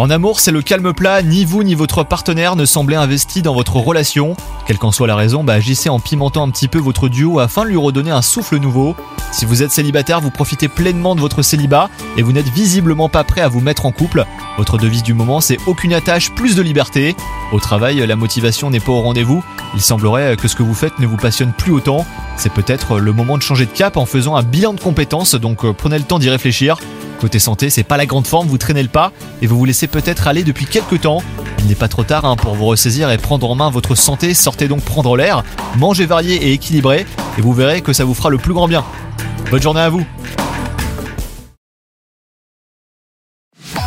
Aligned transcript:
En 0.00 0.08
amour, 0.08 0.40
c'est 0.40 0.50
le 0.50 0.62
calme 0.62 0.94
plat, 0.94 1.22
ni 1.22 1.44
vous 1.44 1.62
ni 1.62 1.74
votre 1.74 2.04
partenaire 2.04 2.56
ne 2.56 2.64
semblez 2.64 2.96
investi 2.96 3.42
dans 3.42 3.52
votre 3.52 3.76
relation. 3.76 4.34
Quelle 4.66 4.78
qu'en 4.78 4.92
soit 4.92 5.06
la 5.06 5.14
raison, 5.14 5.44
bah, 5.44 5.52
agissez 5.52 5.90
en 5.90 6.00
pimentant 6.00 6.42
un 6.42 6.48
petit 6.48 6.68
peu 6.68 6.78
votre 6.78 7.10
duo 7.10 7.38
afin 7.38 7.64
de 7.64 7.68
lui 7.68 7.76
redonner 7.76 8.10
un 8.10 8.22
souffle 8.22 8.56
nouveau. 8.56 8.96
Si 9.30 9.44
vous 9.44 9.62
êtes 9.62 9.72
célibataire, 9.72 10.22
vous 10.22 10.30
profitez 10.30 10.68
pleinement 10.68 11.14
de 11.14 11.20
votre 11.20 11.42
célibat 11.42 11.90
et 12.16 12.22
vous 12.22 12.32
n'êtes 12.32 12.48
visiblement 12.48 13.10
pas 13.10 13.24
prêt 13.24 13.42
à 13.42 13.48
vous 13.48 13.60
mettre 13.60 13.84
en 13.84 13.92
couple. 13.92 14.24
Votre 14.56 14.78
devise 14.78 15.02
du 15.02 15.12
moment, 15.12 15.42
c'est 15.42 15.58
aucune 15.66 15.92
attache, 15.92 16.30
plus 16.30 16.56
de 16.56 16.62
liberté. 16.62 17.14
Au 17.52 17.60
travail, 17.60 17.98
la 17.98 18.16
motivation 18.16 18.70
n'est 18.70 18.80
pas 18.80 18.92
au 18.92 19.02
rendez-vous. 19.02 19.44
Il 19.74 19.82
semblerait 19.82 20.38
que 20.38 20.48
ce 20.48 20.56
que 20.56 20.62
vous 20.62 20.72
faites 20.72 20.98
ne 20.98 21.06
vous 21.06 21.18
passionne 21.18 21.52
plus 21.52 21.72
autant. 21.72 22.06
C'est 22.38 22.54
peut-être 22.54 22.98
le 22.98 23.12
moment 23.12 23.36
de 23.36 23.42
changer 23.42 23.66
de 23.66 23.70
cap 23.70 23.98
en 23.98 24.06
faisant 24.06 24.34
un 24.34 24.42
bilan 24.42 24.72
de 24.72 24.80
compétences, 24.80 25.34
donc 25.34 25.62
euh, 25.66 25.74
prenez 25.74 25.98
le 25.98 26.04
temps 26.04 26.18
d'y 26.18 26.30
réfléchir. 26.30 26.78
Côté 27.20 27.38
santé, 27.38 27.68
c'est 27.68 27.82
pas 27.82 27.98
la 27.98 28.06
grande 28.06 28.26
forme, 28.26 28.48
vous 28.48 28.56
traînez 28.56 28.82
le 28.82 28.88
pas 28.88 29.12
et 29.42 29.46
vous 29.46 29.58
vous 29.58 29.66
laissez 29.66 29.86
peut-être 29.86 30.26
aller 30.26 30.42
depuis 30.42 30.64
quelques 30.64 31.02
temps. 31.02 31.22
Il 31.58 31.66
n'est 31.66 31.74
pas 31.74 31.88
trop 31.88 32.02
tard 32.02 32.24
hein, 32.24 32.34
pour 32.34 32.54
vous 32.54 32.64
ressaisir 32.64 33.10
et 33.10 33.18
prendre 33.18 33.50
en 33.50 33.54
main 33.54 33.68
votre 33.68 33.94
santé, 33.94 34.32
sortez 34.32 34.68
donc 34.68 34.80
prendre 34.80 35.14
l'air, 35.18 35.44
mangez 35.76 36.06
varié 36.06 36.36
et 36.36 36.52
équilibré 36.54 37.04
et 37.36 37.42
vous 37.42 37.52
verrez 37.52 37.82
que 37.82 37.92
ça 37.92 38.04
vous 38.04 38.14
fera 38.14 38.30
le 38.30 38.38
plus 38.38 38.54
grand 38.54 38.68
bien. 38.68 38.84
Bonne 39.50 39.60
journée 39.60 39.80
à 39.80 39.90
vous 39.90 40.04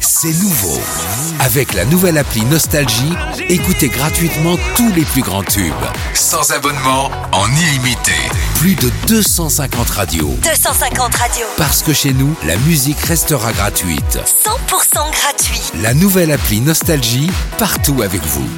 C'est 0.00 0.42
nouveau. 0.42 0.78
Avec 1.40 1.72
la 1.72 1.86
nouvelle 1.86 2.18
appli 2.18 2.44
Nostalgie, 2.44 3.14
écoutez 3.48 3.88
gratuitement 3.88 4.56
tous 4.76 4.92
les 4.94 5.04
plus 5.04 5.22
grands 5.22 5.42
tubes. 5.42 5.72
Sans 6.12 6.50
abonnement, 6.50 7.10
en 7.32 7.46
illimité. 7.48 8.12
Plus 8.56 8.74
de 8.76 8.90
250 9.08 9.90
radios. 9.90 10.34
250 10.42 11.14
radios. 11.14 11.46
Parce 11.56 11.82
que 11.82 11.92
chez 11.92 12.12
nous, 12.12 12.34
la 12.46 12.56
musique 12.58 12.98
restera 13.00 13.52
gratuite. 13.52 14.18
100% 14.44 15.10
gratuit. 15.10 15.60
La 15.82 15.92
nouvelle 15.94 16.32
appli 16.32 16.60
Nostalgie, 16.60 17.30
partout 17.58 18.02
avec 18.02 18.22
vous. 18.22 18.48